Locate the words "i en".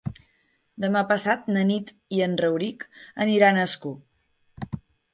2.19-2.35